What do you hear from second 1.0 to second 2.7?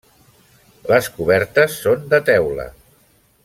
cobertes són de teula.